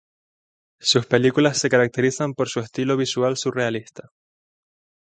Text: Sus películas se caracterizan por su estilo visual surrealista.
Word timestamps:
Sus 0.79 1.05
películas 1.05 1.59
se 1.59 1.69
caracterizan 1.69 2.33
por 2.33 2.49
su 2.49 2.59
estilo 2.59 2.97
visual 2.97 3.37
surrealista. 3.37 4.09